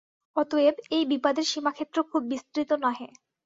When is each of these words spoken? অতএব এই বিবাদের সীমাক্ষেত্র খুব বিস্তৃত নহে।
অতএব 0.35 0.75
এই 0.91 1.03
বিবাদের 1.11 1.45
সীমাক্ষেত্র 1.47 1.97
খুব 2.09 2.21
বিস্তৃত 2.31 2.69
নহে। 2.83 3.07